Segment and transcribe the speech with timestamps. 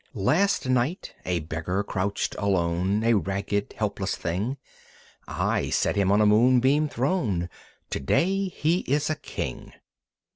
[0.15, 4.57] Last night a beggar crouched alone, A ragged helpless thing;
[5.27, 7.51] I set him on a moonbeam throne
[7.91, 9.73] Today he is a king.